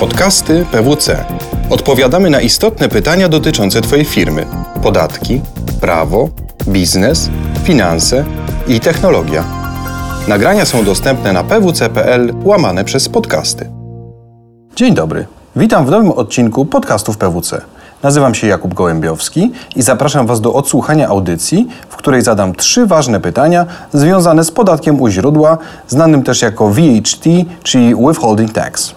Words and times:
Podcasty 0.00 0.66
PWC. 0.72 1.24
Odpowiadamy 1.70 2.30
na 2.30 2.40
istotne 2.40 2.88
pytania 2.88 3.28
dotyczące 3.28 3.80
Twojej 3.80 4.04
firmy: 4.04 4.46
podatki, 4.82 5.40
prawo, 5.80 6.28
biznes, 6.68 7.30
finanse 7.64 8.24
i 8.68 8.80
technologia. 8.80 9.44
Nagrania 10.28 10.64
są 10.64 10.84
dostępne 10.84 11.32
na 11.32 11.44
pwc.pl 11.44 12.34
łamane 12.44 12.84
przez 12.84 13.08
podcasty. 13.08 13.70
Dzień 14.76 14.94
dobry. 14.94 15.26
Witam 15.56 15.86
w 15.86 15.90
nowym 15.90 16.10
odcinku 16.10 16.66
podcastów 16.66 17.18
PWC. 17.18 17.60
Nazywam 18.02 18.34
się 18.34 18.46
Jakub 18.46 18.74
Gołębiowski 18.74 19.52
i 19.76 19.82
zapraszam 19.82 20.26
Was 20.26 20.40
do 20.40 20.52
odsłuchania 20.52 21.08
audycji, 21.08 21.68
w 21.88 21.96
której 21.96 22.22
zadam 22.22 22.54
trzy 22.54 22.86
ważne 22.86 23.20
pytania 23.20 23.66
związane 23.92 24.44
z 24.44 24.50
podatkiem 24.50 25.00
u 25.00 25.08
źródła, 25.08 25.58
znanym 25.88 26.22
też 26.22 26.42
jako 26.42 26.68
VAT, 26.68 27.24
czyli 27.62 27.94
Withholding 27.94 28.52
Tax. 28.52 28.94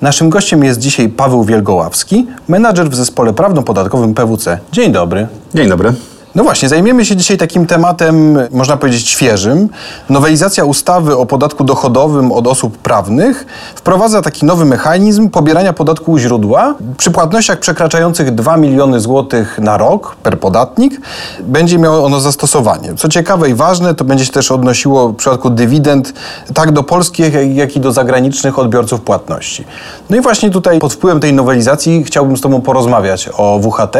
Naszym 0.00 0.30
gościem 0.30 0.64
jest 0.64 0.80
dzisiaj 0.80 1.08
Paweł 1.08 1.44
Wielgoławski, 1.44 2.26
menadżer 2.48 2.90
w 2.90 2.94
zespole 2.94 3.32
prawno-podatkowym 3.32 4.14
PWC. 4.14 4.58
Dzień 4.72 4.92
dobry. 4.92 5.26
Dzień 5.54 5.68
dobry. 5.68 5.94
No 6.36 6.44
właśnie, 6.44 6.68
zajmiemy 6.68 7.04
się 7.04 7.16
dzisiaj 7.16 7.38
takim 7.38 7.66
tematem, 7.66 8.38
można 8.50 8.76
powiedzieć, 8.76 9.08
świeżym. 9.08 9.68
Nowelizacja 10.10 10.64
ustawy 10.64 11.16
o 11.16 11.26
podatku 11.26 11.64
dochodowym 11.64 12.32
od 12.32 12.46
osób 12.46 12.78
prawnych 12.78 13.46
wprowadza 13.74 14.22
taki 14.22 14.46
nowy 14.46 14.64
mechanizm 14.64 15.30
pobierania 15.30 15.72
podatku 15.72 16.12
u 16.12 16.18
źródła. 16.18 16.74
Przy 16.96 17.10
płatnościach 17.10 17.58
przekraczających 17.58 18.34
2 18.34 18.56
miliony 18.56 19.00
złotych 19.00 19.58
na 19.58 19.76
rok 19.76 20.16
per 20.22 20.40
podatnik 20.40 21.00
będzie 21.40 21.78
miało 21.78 22.04
ono 22.04 22.20
zastosowanie. 22.20 22.94
Co 22.94 23.08
ciekawe 23.08 23.50
i 23.50 23.54
ważne, 23.54 23.94
to 23.94 24.04
będzie 24.04 24.24
się 24.24 24.32
też 24.32 24.50
odnosiło 24.52 25.08
w 25.08 25.16
przypadku 25.16 25.50
dywidend 25.50 26.12
tak 26.54 26.72
do 26.72 26.82
polskich, 26.82 27.34
jak 27.54 27.76
i 27.76 27.80
do 27.80 27.92
zagranicznych 27.92 28.58
odbiorców 28.58 29.00
płatności. 29.00 29.64
No 30.10 30.16
i 30.16 30.20
właśnie 30.20 30.50
tutaj 30.50 30.78
pod 30.78 30.92
wpływem 30.92 31.20
tej 31.20 31.32
nowelizacji 31.32 32.04
chciałbym 32.04 32.36
z 32.36 32.40
Tobą 32.40 32.60
porozmawiać 32.60 33.28
o 33.36 33.60
WHT 33.62 33.96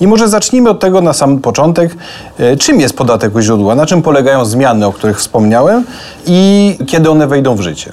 i 0.00 0.06
może 0.06 0.28
zacznijmy 0.28 0.70
od 0.70 0.80
tego 0.80 1.00
na 1.00 1.12
sam 1.12 1.38
początek 1.38 1.69
początek, 1.74 1.98
e, 2.38 2.56
czym 2.56 2.80
jest 2.80 2.96
podatek 2.96 3.34
u 3.34 3.40
źródła, 3.40 3.74
na 3.74 3.86
czym 3.86 4.02
polegają 4.02 4.44
zmiany, 4.44 4.86
o 4.86 4.92
których 4.92 5.18
wspomniałem 5.18 5.84
i 6.26 6.78
kiedy 6.86 7.10
one 7.10 7.26
wejdą 7.26 7.56
w 7.56 7.60
życie? 7.60 7.92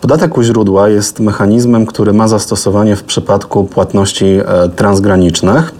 Podatek 0.00 0.38
u 0.38 0.42
źródła 0.42 0.88
jest 0.88 1.20
mechanizmem, 1.20 1.86
który 1.86 2.12
ma 2.12 2.28
zastosowanie 2.28 2.96
w 2.96 3.02
przypadku 3.04 3.64
płatności 3.64 4.26
e, 4.26 4.68
transgranicznych. 4.68 5.74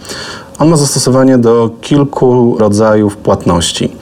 On 0.58 0.68
ma 0.68 0.76
zastosowanie 0.76 1.38
do 1.38 1.70
kilku 1.80 2.56
rodzajów 2.58 3.16
płatności. 3.16 3.92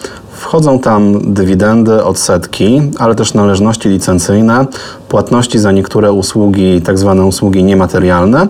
Wchodzą 0.46 0.78
tam 0.78 1.34
dywidendy, 1.34 2.04
odsetki, 2.04 2.82
ale 2.98 3.14
też 3.14 3.34
należności 3.34 3.88
licencyjne, 3.88 4.66
płatności 5.08 5.58
za 5.58 5.72
niektóre 5.72 6.12
usługi, 6.12 6.82
tak 6.82 6.98
zwane 6.98 7.24
usługi 7.24 7.64
niematerialne 7.64 8.48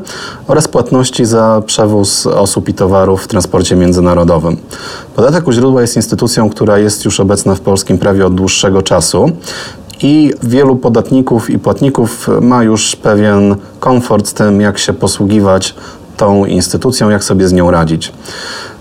oraz 0.49 0.69
płatności 0.69 1.25
za 1.25 1.63
przewóz 1.67 2.27
osób 2.27 2.69
i 2.69 2.75
towarów 2.75 3.23
w 3.23 3.29
transporcie 3.29 3.77
międzynarodowym. 3.77 4.57
Podatek 5.15 5.49
u 5.49 5.53
źródła 5.53 5.81
jest 5.81 5.97
instytucją, 5.97 6.51
która 6.51 6.79
jest 6.79 7.05
już 7.05 7.21
obecna 7.21 7.55
w 7.55 7.61
polskim 7.61 7.99
prawie 7.99 8.27
od 8.27 8.35
dłuższego 8.35 8.83
czasu. 8.83 9.31
I 10.03 10.33
wielu 10.43 10.77
podatników 10.77 11.51
i 11.51 11.59
płatników 11.59 12.29
ma 12.41 12.63
już 12.63 12.97
pewien 12.97 13.57
komfort 13.81 14.27
z 14.29 14.35
tym, 14.35 14.61
jak 14.61 14.79
się 14.79 14.93
posługiwać 14.93 15.75
tą 16.17 16.45
instytucją, 16.45 17.11
jak 17.11 17.25
sobie 17.25 17.49
z 17.49 17.53
nią 17.53 17.71
radzić. 17.71 18.13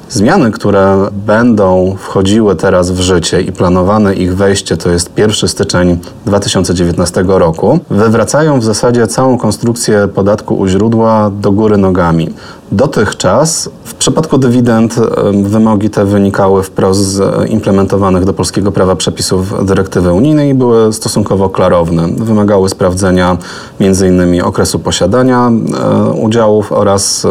Zmiany, 0.10 0.52
które 0.52 1.08
będą 1.12 1.96
wchodziły 2.00 2.56
teraz 2.56 2.92
w 2.92 3.00
życie 3.00 3.42
i 3.42 3.52
planowane 3.52 4.14
ich 4.14 4.36
wejście 4.36 4.78
to 4.78 4.90
jest 4.90 5.12
1 5.18 5.50
styczeń 5.50 5.98
2019 6.26 7.24
roku, 7.28 7.80
wywracają 7.90 8.60
w 8.60 8.64
zasadzie 8.64 9.08
całą 9.08 9.38
konstrukcję 9.38 10.08
podatku 10.08 10.56
u 10.56 10.68
źródła 10.68 11.32
do 11.42 11.52
góry 11.52 11.78
nogami. 11.78 12.30
Dotychczas 12.72 13.70
w 13.84 13.94
przypadku 13.94 14.38
dywidend 14.38 14.96
wymogi 15.44 15.90
te 15.90 16.06
wynikały 16.06 16.64
wprost 16.64 17.00
z 17.00 17.50
implementowanych 17.50 18.26
do 18.26 18.34
polskiego 18.34 18.72
prawa 18.72 18.96
przepisów 18.96 19.66
dyrektywy 19.66 20.14
unijnej 20.14 20.50
i 20.50 20.54
były 20.54 20.94
stosunkowo 20.94 21.50
klarowne. 21.50 22.08
Wymagały 22.18 22.70
sprawdzenia 22.70 23.38
m.in. 23.80 24.42
okresu 24.42 24.80
posiadania 24.80 25.52
e, 25.52 26.12
udziałów 26.12 26.72
oraz 26.72 27.28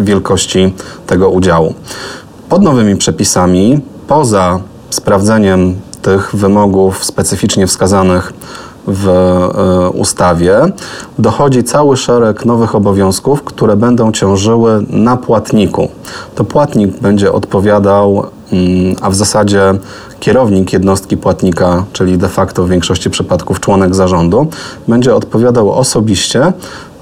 wielkości 0.00 0.74
tego 1.06 1.30
udziału. 1.30 1.74
Pod 2.48 2.62
nowymi 2.62 2.96
przepisami, 2.96 3.80
poza 4.08 4.60
sprawdzeniem 4.90 5.74
tych 6.02 6.36
wymogów 6.36 7.04
specyficznie 7.04 7.66
wskazanych 7.66 8.32
w 8.86 9.08
e, 9.08 9.90
ustawie, 9.90 10.60
dochodzi 11.18 11.64
cały 11.64 11.96
szereg 11.96 12.44
nowych 12.44 12.74
obowiązków, 12.74 13.42
które 13.42 13.76
będą 13.76 14.12
ciążyły 14.12 14.84
na 14.90 15.16
płatniku. 15.16 15.88
To 16.34 16.44
płatnik 16.44 17.00
będzie 17.00 17.32
odpowiadał, 17.32 18.26
a 19.00 19.10
w 19.10 19.14
zasadzie 19.14 19.74
kierownik 20.20 20.72
jednostki 20.72 21.16
płatnika, 21.16 21.84
czyli 21.92 22.18
de 22.18 22.28
facto 22.28 22.64
w 22.64 22.68
większości 22.68 23.10
przypadków 23.10 23.60
członek 23.60 23.94
zarządu, 23.94 24.46
będzie 24.88 25.14
odpowiadał 25.14 25.72
osobiście 25.72 26.52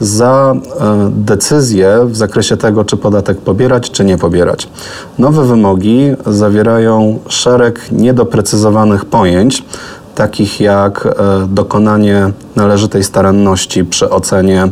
za 0.00 0.54
e, 0.80 1.10
decyzję 1.12 1.98
w 2.06 2.16
zakresie 2.16 2.56
tego, 2.56 2.84
czy 2.84 2.96
podatek 2.96 3.38
pobierać, 3.40 3.90
czy 3.90 4.04
nie 4.04 4.18
pobierać. 4.18 4.68
Nowe 5.18 5.44
wymogi 5.44 6.10
zawierają 6.26 7.18
szereg 7.28 7.92
niedoprecyzowanych 7.92 9.04
pojęć, 9.04 9.64
takich 10.14 10.60
jak 10.60 11.06
e, 11.06 11.12
dokonanie 11.48 12.32
należytej 12.56 13.04
staranności 13.04 13.84
przy 13.84 14.10
ocenie 14.10 14.68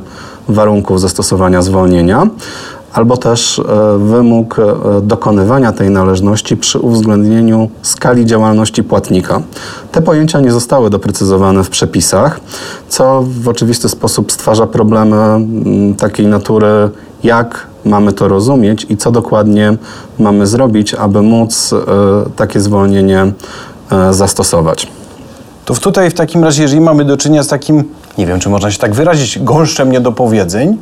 warunków 0.49 1.01
zastosowania 1.01 1.63
zwolnienia 1.63 2.27
albo 2.97 3.17
też 3.17 3.59
e, 3.59 3.63
wymóg 3.99 4.59
e, 4.59 4.63
dokonywania 5.03 5.73
tej 5.73 5.91
należności 5.91 6.57
przy 6.57 6.79
uwzględnieniu 6.79 7.71
skali 7.83 8.27
działalności 8.27 8.85
płatnika. 8.85 9.43
Te 9.93 10.03
pojęcia 10.03 10.41
nie 10.41 10.53
zostały 10.53 10.91
doprecyzowane 10.91 11.65
w 11.65 11.71
przepisach, 11.71 12.41
co 12.89 13.25
w 13.43 13.49
oczywisty 13.49 13.89
sposób 13.89 14.33
stwarza 14.33 14.67
problemy 14.67 15.17
takiej 15.99 16.27
natury, 16.27 16.91
jak 17.23 17.67
mamy 17.85 18.13
to 18.13 18.29
rozumieć 18.29 18.87
i 18.89 18.97
co 18.97 19.11
dokładnie 19.11 19.77
mamy 20.19 20.47
zrobić, 20.47 20.95
aby 20.95 21.23
móc 21.23 21.73
e, 21.73 21.77
takie 22.37 22.61
zwolnienie 22.61 23.33
zastosować. 24.11 24.87
To 25.65 25.75
tutaj 25.75 26.11
w 26.11 26.15
takim 26.15 26.45
razie, 26.45 26.63
jeżeli 26.63 26.81
mamy 26.81 27.05
do 27.05 27.17
czynienia 27.17 27.43
z 27.43 27.49
takim, 27.49 27.85
nie 28.19 28.27
wiem, 28.27 28.41
czy 28.41 28.49
można 28.49 28.71
się 28.71 28.79
tak 28.79 28.95
wyrazić, 28.95 29.39
gąszczem 29.39 29.93
niedopowiedzeń, 29.93 30.77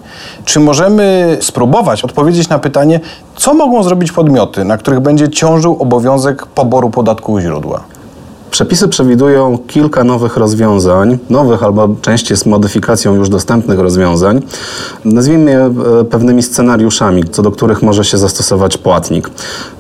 czy 0.45 0.61
możemy 0.61 1.39
spróbować 1.41 2.05
odpowiedzieć 2.05 2.49
na 2.49 2.59
pytanie, 2.59 3.01
co 3.37 3.55
mogą 3.55 3.83
zrobić 3.83 4.13
podmioty, 4.13 4.65
na 4.65 4.79
których 4.79 5.01
będzie 5.01 5.29
ciążył 5.29 5.77
obowiązek 5.81 6.47
poboru 6.47 6.91
podatku 6.91 7.33
u 7.33 7.41
źródła? 7.41 7.94
Przepisy 8.55 8.89
przewidują 8.89 9.59
kilka 9.67 10.05
nowych 10.05 10.37
rozwiązań, 10.37 11.19
nowych 11.31 11.63
albo 11.63 11.89
częściej 12.03 12.37
z 12.37 12.47
modyfikacją 12.47 13.15
już 13.15 13.29
dostępnych 13.29 13.79
rozwiązań. 13.79 14.43
Nazwijmy 15.05 15.51
je 15.51 15.75
e, 16.01 16.05
pewnymi 16.05 16.43
scenariuszami, 16.43 17.25
co 17.25 17.43
do 17.43 17.51
których 17.51 17.83
może 17.83 18.05
się 18.05 18.19
zastosować 18.19 18.79
płatnik. 18.79 19.31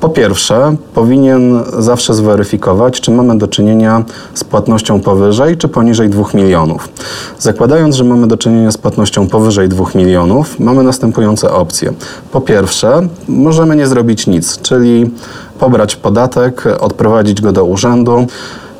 Po 0.01 0.09
pierwsze, 0.09 0.77
powinien 0.95 1.61
zawsze 1.79 2.15
zweryfikować, 2.15 3.01
czy 3.01 3.11
mamy 3.11 3.39
do 3.39 3.49
czynienia 3.49 4.05
z 4.35 4.45
płatnością 4.45 5.01
powyżej 5.01 5.57
czy 5.57 5.69
poniżej 5.69 6.09
2 6.09 6.25
milionów. 6.35 6.89
Zakładając, 7.39 7.95
że 7.95 8.05
mamy 8.05 8.27
do 8.27 8.37
czynienia 8.37 8.71
z 8.71 8.77
płatnością 8.77 9.27
powyżej 9.29 9.69
2 9.69 9.85
milionów, 9.95 10.61
mamy 10.61 10.83
następujące 10.83 11.53
opcje. 11.53 11.93
Po 12.33 12.41
pierwsze, 12.41 13.09
możemy 13.29 13.77
nie 13.77 13.87
zrobić 13.87 14.27
nic, 14.27 14.59
czyli 14.63 15.11
pobrać 15.59 15.97
podatek, 15.97 16.65
odprowadzić 16.81 17.41
go 17.41 17.53
do 17.53 17.65
urzędu. 17.65 18.27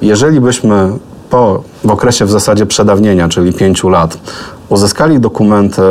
Jeżeli 0.03 0.41
byśmy 0.41 0.93
po, 1.31 1.63
w 1.85 1.91
okresie 1.91 2.25
w 2.25 2.31
zasadzie 2.31 2.67
przedawnienia, 2.67 3.29
czyli 3.29 3.53
pięciu 3.53 3.89
lat, 3.89 4.19
uzyskali 4.69 5.21
dokumenty, 5.21 5.83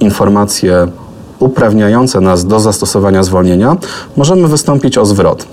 informacje 0.00 0.88
uprawniające 1.38 2.20
nas 2.20 2.44
do 2.44 2.60
zastosowania 2.60 3.22
zwolnienia, 3.22 3.76
możemy 4.16 4.48
wystąpić 4.48 4.98
o 4.98 5.06
zwrot. 5.06 5.46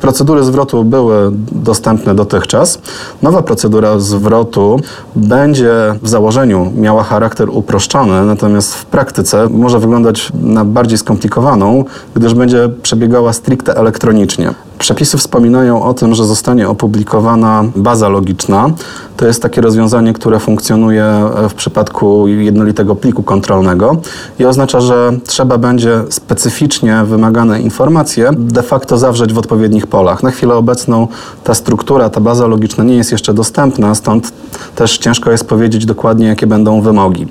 Procedury 0.00 0.44
zwrotu 0.44 0.84
były 0.84 1.30
dostępne 1.52 2.14
dotychczas. 2.14 2.78
Nowa 3.22 3.42
procedura 3.42 3.98
zwrotu 3.98 4.80
będzie 5.16 5.94
w 6.02 6.08
założeniu 6.08 6.72
miała 6.76 7.02
charakter 7.02 7.50
uproszczony, 7.50 8.24
natomiast 8.24 8.74
w 8.74 8.84
praktyce 8.84 9.48
może 9.48 9.78
wyglądać 9.78 10.32
na 10.42 10.64
bardziej 10.64 10.98
skomplikowaną, 10.98 11.84
gdyż 12.14 12.34
będzie 12.34 12.68
przebiegała 12.82 13.32
stricte 13.32 13.76
elektronicznie. 13.76 14.54
Przepisy 14.78 15.18
wspominają 15.18 15.82
o 15.82 15.94
tym, 15.94 16.14
że 16.14 16.24
zostanie 16.24 16.68
opublikowana 16.68 17.64
baza 17.76 18.08
logiczna. 18.08 18.70
To 19.16 19.26
jest 19.26 19.42
takie 19.42 19.60
rozwiązanie, 19.60 20.12
które 20.12 20.40
funkcjonuje 20.40 21.04
w 21.48 21.54
przypadku 21.54 22.28
jednolitego 22.28 22.96
pliku 22.96 23.22
kontrolnego 23.22 23.96
i 24.38 24.44
oznacza, 24.44 24.80
że 24.80 25.12
trzeba 25.26 25.58
będzie 25.58 26.02
specyficznie 26.10 27.02
wymagane 27.04 27.60
informacje 27.60 28.30
de 28.32 28.62
facto 28.62 28.98
zawrzeć 28.98 29.32
w 29.32 29.38
odpowiednich 29.38 29.86
polach. 29.86 30.22
Na 30.22 30.30
chwilę 30.30 30.54
obecną 30.54 31.08
ta 31.44 31.54
struktura, 31.54 32.10
ta 32.10 32.20
baza 32.20 32.46
logiczna 32.46 32.84
nie 32.84 32.96
jest 32.96 33.12
jeszcze 33.12 33.34
dostępna, 33.34 33.94
stąd 33.94 34.32
też 34.74 34.98
ciężko 34.98 35.30
jest 35.30 35.48
powiedzieć 35.48 35.86
dokładnie, 35.86 36.26
jakie 36.26 36.46
będą 36.46 36.80
wymogi. 36.80 37.26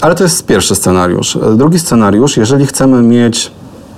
Ale 0.00 0.14
to 0.14 0.24
jest 0.24 0.46
pierwszy 0.46 0.74
scenariusz. 0.74 1.38
Drugi 1.56 1.78
scenariusz, 1.78 2.36
jeżeli 2.36 2.66
chcemy 2.66 3.02
mieć 3.02 3.50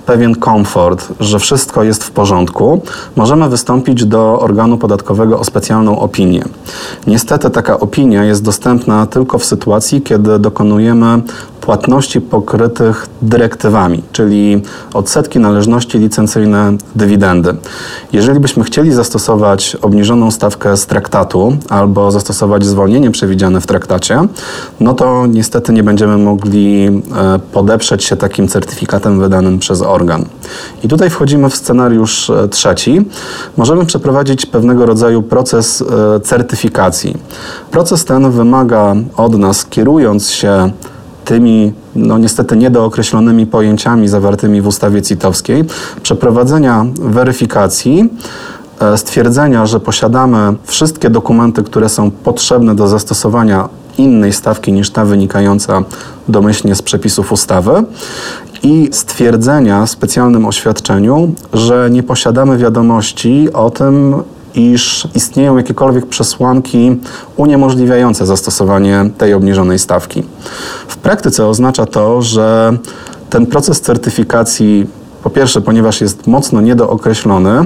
pewien 0.09 0.35
komfort, 0.35 1.07
że 1.19 1.39
wszystko 1.39 1.83
jest 1.83 2.03
w 2.03 2.11
porządku, 2.11 2.81
możemy 3.15 3.49
wystąpić 3.49 4.05
do 4.05 4.39
organu 4.39 4.77
podatkowego 4.77 5.39
o 5.39 5.43
specjalną 5.43 5.99
opinię. 5.99 6.43
Niestety 7.07 7.49
taka 7.49 7.79
opinia 7.79 8.23
jest 8.23 8.43
dostępna 8.43 9.05
tylko 9.05 9.37
w 9.37 9.45
sytuacji, 9.45 10.01
kiedy 10.01 10.39
dokonujemy 10.39 11.21
płatności 11.61 12.21
pokrytych 12.21 13.07
dyrektywami, 13.21 14.03
czyli 14.11 14.61
odsetki, 14.93 15.39
należności 15.39 15.99
licencyjne, 15.99 16.77
dywidendy. 16.95 17.55
Jeżeli 18.13 18.39
byśmy 18.39 18.63
chcieli 18.63 18.93
zastosować 18.93 19.77
obniżoną 19.81 20.31
stawkę 20.31 20.77
z 20.77 20.85
traktatu 20.85 21.57
albo 21.69 22.11
zastosować 22.11 22.65
zwolnienie 22.65 23.11
przewidziane 23.11 23.61
w 23.61 23.67
traktacie, 23.67 24.21
no 24.79 24.93
to 24.93 25.25
niestety 25.27 25.73
nie 25.73 25.83
będziemy 25.83 26.17
mogli 26.17 26.85
e, 26.85 27.39
podeprzeć 27.53 28.03
się 28.03 28.15
takim 28.15 28.47
certyfikatem 28.47 29.19
wydanym 29.19 29.59
przez 29.59 29.81
organ. 29.81 30.25
I 30.83 30.87
tutaj 30.87 31.09
wchodzimy 31.09 31.49
w 31.49 31.55
scenariusz 31.55 32.29
e, 32.29 32.47
trzeci. 32.47 33.05
Możemy 33.57 33.85
przeprowadzić 33.85 34.45
pewnego 34.45 34.85
rodzaju 34.85 35.21
proces 35.21 35.81
e, 35.81 36.19
certyfikacji. 36.19 37.17
Proces 37.71 38.05
ten 38.05 38.31
wymaga 38.31 38.95
od 39.17 39.37
nas, 39.37 39.65
kierując 39.65 40.29
się 40.29 40.71
tymi, 41.29 41.73
no 41.95 42.17
niestety 42.17 42.57
niedookreślonymi 42.57 43.45
pojęciami 43.45 44.07
zawartymi 44.07 44.61
w 44.61 44.67
ustawie 44.67 45.01
CIT-owskiej, 45.01 45.63
przeprowadzenia 46.03 46.85
weryfikacji, 47.01 48.09
e, 48.79 48.97
stwierdzenia, 48.97 49.65
że 49.65 49.79
posiadamy 49.79 50.53
wszystkie 50.63 51.09
dokumenty, 51.09 51.63
które 51.63 51.89
są 51.89 52.11
potrzebne 52.11 52.75
do 52.75 52.87
zastosowania 52.87 53.69
innej 53.97 54.33
stawki 54.33 54.73
niż 54.73 54.89
ta 54.89 55.05
wynikająca 55.05 55.83
domyślnie 56.27 56.75
z 56.75 56.81
przepisów 56.81 57.31
ustawy 57.31 57.83
i 58.63 58.89
stwierdzenia 58.91 59.85
w 59.85 59.89
specjalnym 59.89 60.45
oświadczeniu, 60.45 61.33
że 61.53 61.89
nie 61.91 62.03
posiadamy 62.03 62.57
wiadomości 62.57 63.53
o 63.53 63.69
tym, 63.69 64.23
iż 64.59 65.07
istnieją 65.15 65.57
jakiekolwiek 65.57 66.05
przesłanki 66.05 66.97
uniemożliwiające 67.37 68.25
zastosowanie 68.25 69.09
tej 69.17 69.33
obniżonej 69.33 69.79
stawki. 69.79 70.23
W 70.87 70.97
praktyce 70.97 71.47
oznacza 71.47 71.85
to, 71.85 72.21
że 72.21 72.77
ten 73.29 73.45
proces 73.45 73.81
certyfikacji, 73.81 74.85
po 75.23 75.29
pierwsze, 75.29 75.61
ponieważ 75.61 76.01
jest 76.01 76.27
mocno 76.27 76.61
niedookreślony, 76.61 77.49
e, 77.49 77.65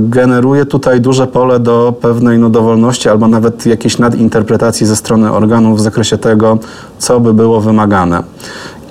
generuje 0.00 0.66
tutaj 0.66 1.00
duże 1.00 1.26
pole 1.26 1.60
do 1.60 1.94
pewnej 2.00 2.38
no, 2.38 2.50
dowolności 2.50 3.08
albo 3.08 3.28
nawet 3.28 3.66
jakiejś 3.66 3.98
nadinterpretacji 3.98 4.86
ze 4.86 4.96
strony 4.96 5.32
organów 5.32 5.78
w 5.78 5.82
zakresie 5.82 6.18
tego, 6.18 6.58
co 6.98 7.20
by 7.20 7.34
było 7.34 7.60
wymagane. 7.60 8.22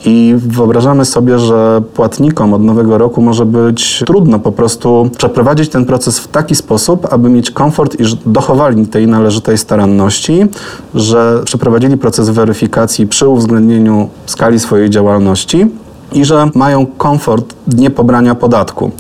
I 0.06 0.36
wyobrażamy 0.38 1.06
sobie, 1.06 1.40
że 1.40 1.82
płatnikom 1.94 2.54
od 2.54 2.64
nowego 2.64 2.98
roku 2.98 3.22
może 3.22 3.46
być 3.46 4.04
trudno 4.08 4.40
po 4.40 4.52
prostu 4.52 5.10
przeprowadzić 5.18 5.70
ten 5.70 5.86
proces 5.86 6.20
w 6.20 6.28
taki 6.28 6.56
sposób, 6.56 7.08
aby 7.12 7.30
mieć 7.30 7.52
komfort, 7.52 8.00
iż 8.00 8.16
dochowali 8.16 8.88
tej 8.88 9.08
należytej 9.08 9.58
staranności, 9.58 10.46
że 10.96 11.42
przeprowadzili 11.46 11.98
proces 11.98 12.30
weryfikacji 12.30 13.08
przy 13.08 13.28
uwzględnieniu 13.28 14.10
skali 14.26 14.60
swojej 14.60 14.90
działalności 14.90 15.66
i 16.16 16.26
że 16.26 16.50
mają 16.56 16.86
komfort 16.86 17.56
niepobrania 17.68 18.36
podatku. 18.36 18.92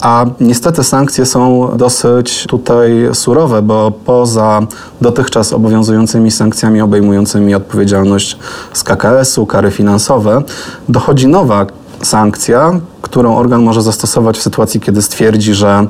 A 0.00 0.26
niestety 0.40 0.84
sankcje 0.84 1.26
są 1.26 1.70
dosyć 1.76 2.46
tutaj 2.46 3.08
surowe, 3.12 3.62
bo 3.62 3.92
poza 4.04 4.60
dotychczas 5.00 5.52
obowiązującymi 5.52 6.30
sankcjami 6.30 6.80
obejmującymi 6.80 7.54
odpowiedzialność 7.54 8.38
z 8.72 8.82
KKS-u, 8.82 9.46
kary 9.46 9.70
finansowe, 9.70 10.42
dochodzi 10.88 11.28
nowa 11.28 11.66
sankcja, 12.02 12.80
którą 13.12 13.36
organ 13.36 13.62
może 13.62 13.82
zastosować 13.82 14.38
w 14.38 14.42
sytuacji, 14.42 14.80
kiedy 14.80 15.02
stwierdzi, 15.02 15.54
że 15.54 15.86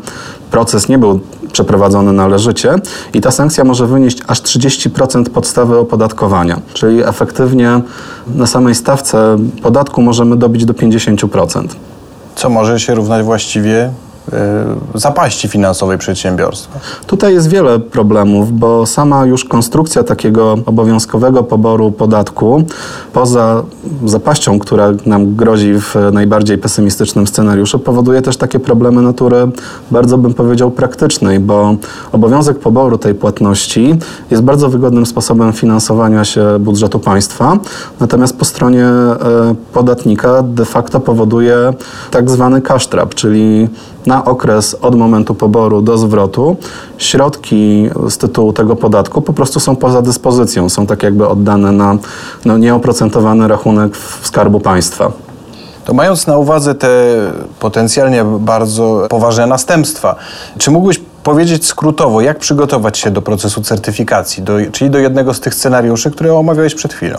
proces 0.50 0.88
nie 0.88 0.98
był 0.98 1.20
przeprowadzony 1.52 2.12
należycie 2.12 2.74
i 3.14 3.20
ta 3.20 3.30
sankcja 3.30 3.64
może 3.64 3.86
wynieść 3.86 4.18
aż 4.26 4.42
30% 4.42 5.24
podstawy 5.24 5.78
opodatkowania, 5.78 6.60
czyli 6.74 7.02
efektywnie 7.02 7.80
na 8.34 8.46
samej 8.46 8.74
stawce 8.74 9.36
podatku 9.62 10.02
możemy 10.02 10.36
dobić 10.36 10.64
do 10.64 10.72
50%. 10.72 11.66
Co 12.36 12.50
może 12.50 12.80
się 12.80 12.94
równać 12.94 13.24
właściwie 13.24 13.90
zapaści 14.94 15.48
finansowej 15.48 15.98
przedsiębiorstwa. 15.98 16.80
Tutaj 17.06 17.34
jest 17.34 17.48
wiele 17.48 17.78
problemów, 17.78 18.58
bo 18.58 18.86
sama 18.86 19.26
już 19.26 19.44
konstrukcja 19.44 20.02
takiego 20.02 20.58
obowiązkowego 20.66 21.42
poboru 21.42 21.92
podatku, 21.92 22.64
poza 23.12 23.62
zapaścią, 24.04 24.58
która 24.58 24.92
nam 25.06 25.36
grozi 25.36 25.74
w 25.74 25.94
najbardziej 26.12 26.58
pesymistycznym 26.58 27.26
scenariuszu, 27.26 27.78
powoduje 27.78 28.22
też 28.22 28.36
takie 28.36 28.58
problemy 28.58 29.02
natury, 29.02 29.50
bardzo 29.90 30.18
bym 30.18 30.34
powiedział, 30.34 30.70
praktycznej, 30.70 31.40
bo 31.40 31.76
obowiązek 32.12 32.58
poboru 32.58 32.98
tej 32.98 33.14
płatności 33.14 33.98
jest 34.30 34.42
bardzo 34.42 34.68
wygodnym 34.68 35.06
sposobem 35.06 35.52
finansowania 35.52 36.24
się 36.24 36.58
budżetu 36.58 36.98
państwa, 36.98 37.58
natomiast 38.00 38.38
po 38.38 38.44
stronie 38.44 38.84
e, 38.86 39.16
podatnika 39.72 40.42
de 40.42 40.64
facto 40.64 41.00
powoduje 41.00 41.72
tak 42.10 42.30
zwany 42.30 42.60
cash 42.60 42.86
trap, 42.86 43.14
czyli 43.14 43.68
na 44.06 44.24
okres 44.24 44.76
od 44.82 44.94
momentu 44.94 45.34
poboru 45.34 45.82
do 45.82 45.98
zwrotu 45.98 46.56
środki 46.98 47.90
z 48.08 48.18
tytułu 48.18 48.52
tego 48.52 48.76
podatku 48.76 49.22
po 49.22 49.32
prostu 49.32 49.60
są 49.60 49.76
poza 49.76 50.02
dyspozycją, 50.02 50.68
są 50.68 50.86
tak 50.86 51.02
jakby 51.02 51.28
oddane 51.28 51.72
na 51.72 51.96
no, 52.44 52.58
nieoprocentowany 52.58 53.48
rachunek 53.48 53.96
w 53.96 54.26
Skarbu 54.26 54.60
Państwa. 54.60 55.12
To 55.84 55.94
mając 55.94 56.26
na 56.26 56.36
uwadze 56.36 56.74
te 56.74 56.88
potencjalnie 57.60 58.24
bardzo 58.24 59.06
poważne 59.10 59.46
następstwa, 59.46 60.16
czy 60.58 60.70
mógłbyś 60.70 61.00
powiedzieć 61.22 61.66
skrótowo, 61.66 62.20
jak 62.20 62.38
przygotować 62.38 62.98
się 62.98 63.10
do 63.10 63.22
procesu 63.22 63.62
certyfikacji, 63.62 64.42
do, 64.42 64.52
czyli 64.72 64.90
do 64.90 64.98
jednego 64.98 65.34
z 65.34 65.40
tych 65.40 65.54
scenariuszy, 65.54 66.10
które 66.10 66.34
omawiałeś 66.34 66.74
przed 66.74 66.94
chwilą? 66.94 67.18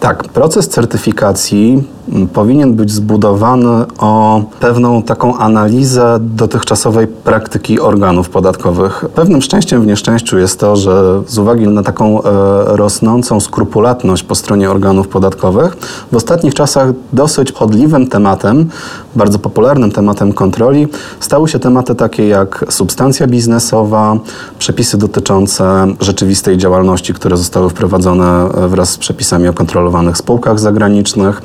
Tak, 0.00 0.24
proces 0.28 0.68
certyfikacji 0.68 1.82
mm, 2.12 2.28
powinien 2.28 2.74
być 2.74 2.90
zbudowany 2.90 3.84
o 3.98 4.42
pewną 4.60 5.02
taką 5.02 5.36
analizę 5.36 6.18
dotychczasowej 6.20 7.06
praktyki 7.06 7.80
organów 7.80 8.30
podatkowych. 8.30 9.04
Pewnym 9.14 9.42
szczęściem 9.42 9.82
w 9.82 9.86
nieszczęściu 9.86 10.38
jest 10.38 10.60
to, 10.60 10.76
że 10.76 11.22
z 11.26 11.38
uwagi 11.38 11.68
na 11.68 11.82
taką 11.82 12.22
e, 12.22 12.22
rosnącą 12.76 13.40
skrupulatność 13.40 14.22
po 14.22 14.34
stronie 14.34 14.70
organów 14.70 15.08
podatkowych, 15.08 15.76
w 16.12 16.16
ostatnich 16.16 16.54
czasach 16.54 16.88
dosyć 17.12 17.52
chodliwym 17.52 18.06
tematem, 18.06 18.68
bardzo 19.16 19.38
popularnym 19.38 19.90
tematem 19.90 20.32
kontroli 20.32 20.86
stały 21.20 21.48
się 21.48 21.58
tematy 21.58 21.94
takie 21.94 22.28
jak 22.28 22.64
substancja 22.68 23.26
biznesowa, 23.26 24.16
przepisy 24.58 24.98
dotyczące 24.98 25.86
rzeczywistej 26.00 26.58
działalności, 26.58 27.14
które 27.14 27.36
zostały 27.36 27.70
wprowadzone 27.70 28.48
e, 28.54 28.68
wraz 28.68 28.90
z 28.90 28.98
przepisami 28.98 29.48
o 29.48 29.52
kontroli 29.52 29.87
kontrolowanych 29.88 30.16
spółkach 30.16 30.58
zagranicznych. 30.58 31.42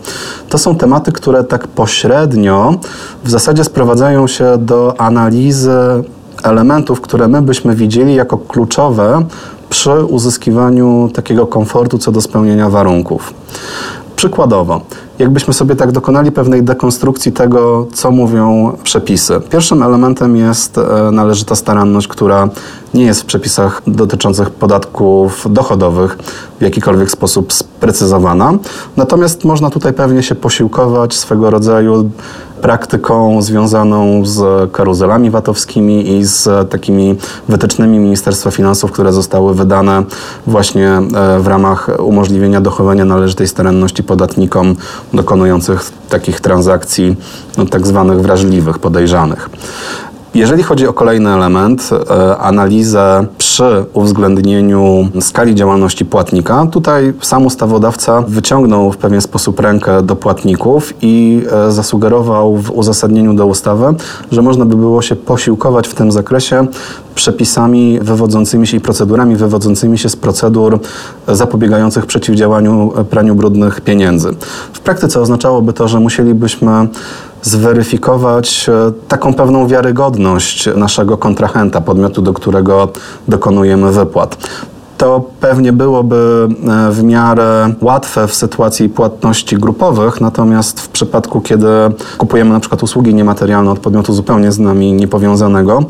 To 0.49 0.57
są 0.57 0.75
tematy, 0.75 1.11
które 1.11 1.43
tak 1.43 1.67
pośrednio 1.67 2.75
w 3.23 3.29
zasadzie 3.29 3.63
sprowadzają 3.63 4.27
się 4.27 4.57
do 4.57 4.95
analizy 5.01 6.03
elementów, 6.43 7.01
które 7.01 7.27
my 7.27 7.41
byśmy 7.41 7.75
widzieli 7.75 8.15
jako 8.15 8.37
kluczowe 8.37 9.25
przy 9.69 10.03
uzyskiwaniu 10.03 11.09
takiego 11.13 11.47
komfortu 11.47 11.97
co 11.97 12.11
do 12.11 12.21
spełnienia 12.21 12.69
warunków. 12.69 13.33
Przykładowo, 14.15 14.81
jakbyśmy 15.19 15.53
sobie 15.53 15.75
tak 15.75 15.91
dokonali 15.91 16.31
pewnej 16.31 16.63
dekonstrukcji 16.63 17.31
tego, 17.31 17.87
co 17.93 18.11
mówią 18.11 18.77
przepisy. 18.83 19.41
Pierwszym 19.49 19.83
elementem 19.83 20.35
jest 20.35 20.77
e, 20.77 21.11
należyta 21.11 21.55
staranność, 21.55 22.07
która 22.07 22.49
nie 22.93 23.05
jest 23.05 23.21
w 23.21 23.25
przepisach 23.25 23.81
dotyczących 23.87 24.49
podatków 24.49 25.47
dochodowych 25.49 26.17
w 26.59 26.61
jakikolwiek 26.61 27.11
sposób 27.11 27.53
sprecyzowana. 27.53 28.53
Natomiast 28.97 29.43
można 29.43 29.69
tutaj 29.69 29.93
pewnie 29.93 30.23
się 30.23 30.35
posiłkować 30.35 31.13
swego 31.13 31.49
rodzaju 31.49 32.09
praktyką 32.63 33.41
związaną 33.41 34.25
z 34.25 34.71
karuzelami 34.71 35.29
VAT-owskimi 35.29 36.17
i 36.17 36.25
z 36.25 36.69
takimi 36.69 37.15
wytycznymi 37.49 37.99
Ministerstwa 37.99 38.51
Finansów, 38.51 38.91
które 38.91 39.13
zostały 39.13 39.53
wydane 39.53 40.03
właśnie 40.47 40.89
e, 40.89 41.39
w 41.39 41.47
ramach 41.47 41.89
umożliwienia 41.99 42.61
dochowania 42.61 43.05
należytej 43.05 43.47
staranności 43.47 44.03
podatnikom 44.03 44.75
dokonujących 45.13 45.91
takich 46.09 46.41
transakcji 46.41 47.15
no, 47.57 47.65
tak 47.65 47.87
zwanych 47.87 48.21
wrażliwych, 48.21 48.79
podejrzanych. 48.79 49.49
Jeżeli 50.33 50.63
chodzi 50.63 50.87
o 50.87 50.93
kolejny 50.93 51.29
element, 51.29 51.89
e, 51.91 52.37
analizę 52.37 53.25
przy 53.37 53.85
uwzględnieniu 53.93 55.07
skali 55.21 55.55
działalności 55.55 56.05
płatnika, 56.05 56.67
tutaj 56.71 57.13
sam 57.21 57.45
ustawodawca 57.45 58.21
wyciągnął 58.27 58.91
w 58.91 58.97
pewien 58.97 59.21
sposób 59.21 59.59
rękę 59.59 60.01
do 60.01 60.15
płatników 60.15 60.93
i 61.01 61.41
e, 61.51 61.71
zasugerował 61.71 62.57
w 62.57 62.71
uzasadnieniu 62.71 63.33
do 63.33 63.45
ustawy, 63.45 63.95
że 64.31 64.41
można 64.41 64.65
by 64.65 64.75
było 64.75 65.01
się 65.01 65.15
posiłkować 65.15 65.87
w 65.87 65.93
tym 65.93 66.11
zakresie 66.11 66.67
przepisami 67.15 67.99
wywodzącymi 68.01 68.67
się 68.67 68.77
i 68.77 68.79
procedurami 68.79 69.35
wywodzącymi 69.35 69.97
się 69.97 70.09
z 70.09 70.15
procedur 70.15 70.79
zapobiegających 71.27 72.05
przeciwdziałaniu 72.05 72.93
praniu 73.09 73.35
brudnych 73.35 73.81
pieniędzy. 73.81 74.29
W 74.73 74.79
praktyce 74.79 75.21
oznaczałoby 75.21 75.73
to, 75.73 75.87
że 75.87 75.99
musielibyśmy 75.99 76.87
zweryfikować 77.43 78.69
e, 78.69 78.91
taką 79.07 79.33
pewną 79.33 79.67
wiarygodność 79.67 80.69
naszego 80.75 81.17
kontrahenta, 81.17 81.81
podmiotu, 81.81 82.21
do 82.21 82.33
którego 82.33 82.89
dokonujemy 83.27 83.91
wypłat 83.91 84.37
to 85.03 85.23
pewnie 85.39 85.73
byłoby 85.73 86.47
e, 86.87 86.91
w 86.91 87.03
miarę 87.03 87.73
łatwe 87.81 88.27
w 88.27 88.35
sytuacji 88.35 88.89
płatności 88.89 89.57
grupowych, 89.57 90.21
natomiast 90.21 90.81
w 90.81 90.89
przypadku, 90.89 91.41
kiedy 91.41 91.67
kupujemy 92.17 92.51
na 92.51 92.59
przykład 92.59 92.83
usługi 92.83 93.13
niematerialne 93.13 93.71
od 93.71 93.79
podmiotu 93.79 94.13
zupełnie 94.13 94.51
z 94.51 94.59
nami 94.59 94.93
niepowiązanego, 94.93 95.83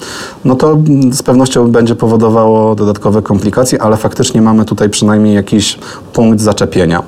no 0.45 0.55
to 0.55 0.77
z 1.11 1.23
pewnością 1.23 1.71
będzie 1.71 1.95
powodowało 1.95 2.75
dodatkowe 2.75 3.21
komplikacje, 3.21 3.81
ale 3.81 3.97
faktycznie 3.97 4.41
mamy 4.41 4.65
tutaj 4.65 4.89
przynajmniej 4.89 5.35
jakiś 5.35 5.79
punkt 6.13 6.41
zaczepienia. 6.41 7.03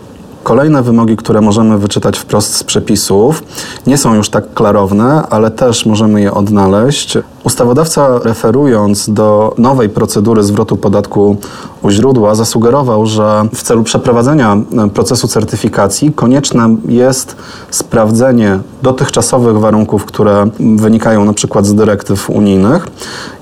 Kolejne 0.45 0.83
wymogi, 0.83 1.17
które 1.17 1.41
możemy 1.41 1.77
wyczytać 1.77 2.17
wprost 2.17 2.55
z 2.55 2.63
przepisów, 2.63 3.43
nie 3.87 3.97
są 3.97 4.15
już 4.15 4.29
tak 4.29 4.53
klarowne, 4.53 5.23
ale 5.29 5.51
też 5.51 5.85
możemy 5.85 6.21
je 6.21 6.33
odnaleźć. 6.33 7.17
Ustawodawca, 7.45 8.19
referując 8.19 9.09
do 9.09 9.53
nowej 9.57 9.89
procedury 9.89 10.43
zwrotu 10.43 10.77
podatku 10.77 11.37
u 11.81 11.89
źródła, 11.89 12.35
zasugerował, 12.35 13.05
że 13.05 13.47
w 13.55 13.63
celu 13.63 13.83
przeprowadzenia 13.83 14.57
procesu 14.93 15.27
certyfikacji 15.27 16.13
konieczne 16.13 16.75
jest 16.87 17.35
sprawdzenie 17.71 18.59
dotychczasowych 18.83 19.59
warunków, 19.59 20.05
które 20.05 20.49
wynikają 20.59 21.25
na 21.25 21.33
przykład 21.33 21.65
z 21.65 21.75
dyrektyw 21.75 22.29
unijnych, 22.29 22.87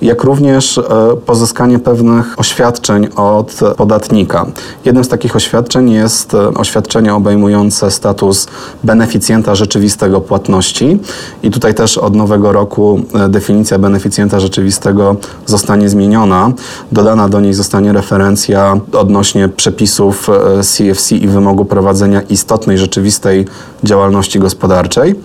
jak 0.02 0.24
również 0.24 0.78
e, 0.78 0.84
pozyskanie 1.26 1.80
pewnych 1.80 2.40
oświadczeń 2.40 3.08
od 3.16 3.60
podatnika. 3.78 4.46
Jednym 4.86 5.04
z 5.04 5.08
takich 5.08 5.36
oświadczeń 5.36 5.92
jest 5.92 6.34
e, 6.34 6.54
oświadczenie 6.54 7.14
obejmujące 7.14 7.92
status 7.92 8.48
beneficjenta 8.84 9.56
rzeczywistego 9.56 10.22
płatności 10.22 11.00
i 11.44 11.52
tutaj 11.52 11.74
też 11.74 11.98
od 11.98 12.16
nowego 12.16 12.52
roku 12.52 13.00
e, 13.14 13.30
definicja 13.30 13.80
beneficjenta 13.80 13.93
beneficjenta 13.94 14.40
rzeczywistego 14.40 15.16
zostanie 15.46 15.90
zmieniona. 15.90 16.52
Dodana 16.92 17.30
do 17.30 17.40
niej 17.40 17.54
zostanie 17.54 17.94
referencja 17.94 18.80
odnośnie 18.94 19.50
przepisów 19.50 20.30
CFC 20.62 21.16
e, 21.16 21.18
i 21.18 21.28
wymogu 21.28 21.66
prowadzenia 21.66 22.22
istotnej, 22.22 22.78
rzeczywistej 22.78 23.46
działalności 23.84 24.40
gospodarczej. 24.40 25.16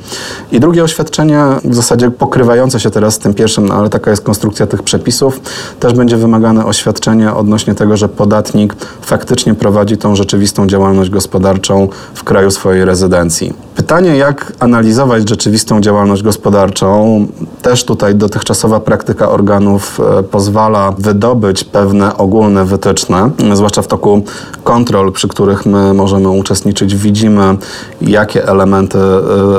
I 0.52 0.60
drugie 0.60 0.84
oświadczenie, 0.84 1.44
w 1.64 1.74
zasadzie 1.74 2.10
pokrywające 2.10 2.80
się 2.80 2.90
teraz 2.90 3.14
z 3.14 3.18
tym 3.18 3.34
pierwszym, 3.34 3.68
no 3.68 3.74
ale 3.74 3.90
taka 3.90 4.10
jest 4.10 4.22
konstrukcja 4.22 4.66
tych 4.66 4.82
przepisów, 4.82 5.40
też 5.80 5.92
będzie 5.92 6.16
wymagane 6.16 6.66
oświadczenie 6.66 7.34
odnośnie 7.34 7.74
tego, 7.74 7.96
że 7.96 8.08
podatnik 8.08 8.74
faktycznie 9.00 9.54
prowadzi 9.54 9.96
tą 9.96 10.16
rzeczywistą 10.16 10.66
działalność 10.66 11.10
gospodarczą 11.10 11.88
w 12.14 12.24
kraju 12.24 12.50
swojej 12.50 12.84
rezydencji. 12.84 13.52
Pytanie, 13.76 14.16
jak 14.16 14.52
analizować 14.60 15.28
rzeczywistą 15.28 15.80
działalność 15.80 16.22
gospodarczą, 16.22 17.26
też 17.62 17.84
tutaj 17.84 18.14
dotychczas 18.14 18.57
dotychczasowa 18.58 18.80
praktyka 18.80 19.28
organów 19.28 20.00
e, 20.00 20.22
pozwala 20.22 20.92
wydobyć 20.98 21.64
pewne 21.64 22.16
ogólne 22.16 22.64
wytyczne, 22.64 23.30
zwłaszcza 23.54 23.82
w 23.82 23.86
toku 23.86 24.22
kontrol, 24.64 25.12
przy 25.12 25.28
których 25.28 25.66
my 25.66 25.94
możemy 25.94 26.28
uczestniczyć, 26.28 26.96
widzimy, 26.96 27.56
jakie 28.00 28.48
elementy 28.48 28.98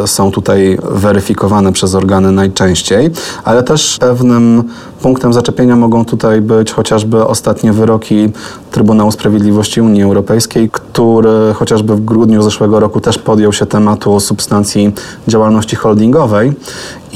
e, 0.03 0.07
są 0.07 0.31
tutaj 0.31 0.77
weryfikowane 0.91 1.73
przez 1.73 1.95
organy 1.95 2.31
najczęściej, 2.31 3.09
ale 3.43 3.63
też 3.63 3.97
pewnym 3.99 4.63
punktem 5.01 5.33
zaczepienia 5.33 5.75
mogą 5.75 6.05
tutaj 6.05 6.41
być 6.41 6.71
chociażby 6.71 7.25
ostatnie 7.27 7.73
wyroki 7.73 8.29
Trybunału 8.71 9.11
Sprawiedliwości 9.11 9.81
Unii 9.81 10.03
Europejskiej, 10.03 10.69
który 10.69 11.53
chociażby 11.55 11.95
w 11.95 12.05
grudniu 12.05 12.41
zeszłego 12.41 12.79
roku 12.79 12.99
też 12.99 13.17
podjął 13.17 13.53
się 13.53 13.65
tematu 13.65 14.19
substancji 14.19 14.93
działalności 15.27 15.75
holdingowej 15.75 16.53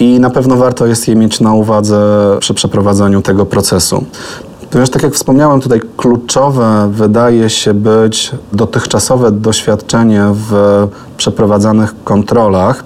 i 0.03 0.19
na 0.19 0.29
pewno 0.29 0.55
warto 0.55 0.85
jest 0.85 1.07
je 1.07 1.15
mieć 1.15 1.39
na 1.39 1.53
uwadze 1.53 1.97
przy 2.39 2.53
przeprowadzaniu 2.53 3.21
tego 3.21 3.45
procesu. 3.45 4.05
Ponieważ, 4.71 4.89
tak 4.89 5.03
jak 5.03 5.13
wspomniałem, 5.13 5.61
tutaj 5.61 5.81
kluczowe 5.97 6.89
wydaje 6.91 7.49
się 7.49 7.73
być 7.73 8.31
dotychczasowe 8.53 9.31
doświadczenie 9.31 10.23
w 10.33 10.51
przeprowadzanych 11.17 12.03
kontrolach 12.03 12.83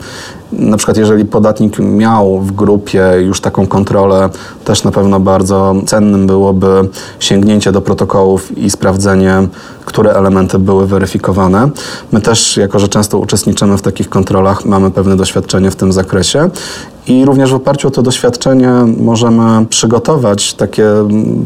na 0.51 0.77
przykład 0.77 0.97
jeżeli 0.97 1.25
podatnik 1.25 1.79
miał 1.79 2.39
w 2.39 2.51
grupie 2.51 3.03
już 3.25 3.41
taką 3.41 3.67
kontrolę, 3.67 4.29
też 4.65 4.83
na 4.83 4.91
pewno 4.91 5.19
bardzo 5.19 5.75
cennym 5.85 6.27
byłoby 6.27 6.89
sięgnięcie 7.19 7.71
do 7.71 7.81
protokołów 7.81 8.57
i 8.57 8.69
sprawdzenie, 8.69 9.47
które 9.85 10.13
elementy 10.13 10.59
były 10.59 10.87
weryfikowane. 10.87 11.69
My 12.11 12.21
też, 12.21 12.57
jako 12.57 12.79
że 12.79 12.87
często 12.87 13.17
uczestniczymy 13.19 13.77
w 13.77 13.81
takich 13.81 14.09
kontrolach, 14.09 14.65
mamy 14.65 14.91
pewne 14.91 15.17
doświadczenie 15.17 15.71
w 15.71 15.75
tym 15.75 15.93
zakresie 15.93 16.49
i 17.07 17.25
również 17.25 17.51
w 17.51 17.55
oparciu 17.55 17.87
o 17.87 17.91
to 17.91 18.01
doświadczenie 18.01 18.71
możemy 18.97 19.65
przygotować 19.65 20.53
takie 20.53 20.85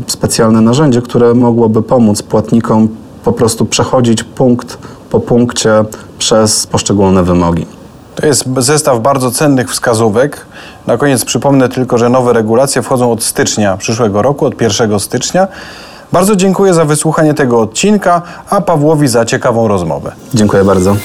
specjalne 0.08 0.62
narzędzie, 0.62 1.02
które 1.02 1.34
mogłoby 1.34 1.84
pomóc 1.84 2.22
płatnikom 2.22 2.88
po 3.24 3.34
prostu 3.34 3.66
przechodzić 3.66 4.24
punkt 4.24 4.78
po 5.10 5.20
punkcie 5.20 5.86
przez 6.18 6.68
poszczególne 6.68 7.24
wymogi. 7.24 7.81
To 8.22 8.28
jest 8.28 8.44
zestaw 8.58 9.02
bardzo 9.02 9.32
cennych 9.32 9.72
wskazówek. 9.72 10.46
Na 10.88 10.98
koniec 10.98 11.26
przypomnę 11.26 11.70
tylko, 11.70 11.98
że 11.98 12.10
nowe 12.10 12.34
regulacje 12.34 12.82
wchodzą 12.82 13.12
od 13.12 13.24
stycznia 13.24 13.78
przyszłego 13.78 14.22
roku, 14.22 14.46
od 14.46 14.62
1 14.62 15.00
stycznia. 15.00 15.48
Bardzo 16.12 16.36
dziękuję 16.36 16.74
za 16.74 16.86
wysłuchanie 16.86 17.34
tego 17.34 17.62
odcinka, 17.62 18.22
a 18.50 18.62
Pawłowi 18.62 19.08
za 19.08 19.26
ciekawą 19.26 19.68
rozmowę. 19.68 20.12
Dziękuję 20.34 20.64
bardzo. 20.64 20.96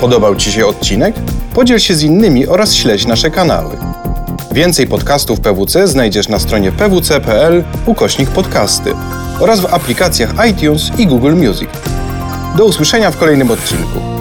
Podobał 0.00 0.36
Ci 0.36 0.52
się 0.52 0.66
odcinek? 0.66 1.14
Podziel 1.54 1.78
się 1.78 1.94
z 1.94 2.02
innymi 2.02 2.46
oraz 2.46 2.74
śledź 2.74 3.06
nasze 3.06 3.30
kanały. 3.30 3.76
Więcej 4.52 4.86
podcastów 4.86 5.40
PWC 5.40 5.88
znajdziesz 5.88 6.28
na 6.28 6.38
stronie 6.38 6.72
pwc.pl 6.72 7.64
ukośnik 7.86 8.30
podcasty 8.30 8.94
oraz 9.40 9.60
w 9.60 9.74
aplikacjach 9.74 10.30
iTunes 10.50 10.82
i 10.98 11.06
Google 11.06 11.34
Music. 11.34 11.68
Do 12.56 12.64
usłyszenia 12.64 13.10
w 13.10 13.16
kolejnym 13.16 13.50
odcinku. 13.50 14.13